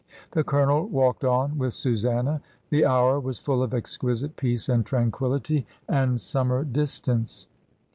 [0.31, 2.41] The Colonel walked on with Susanna.
[2.71, 6.31] The hour was full of exquisite peace and tranquillity, and ABOUT PHRAISIE.
[6.31, 7.47] 277 summer distance.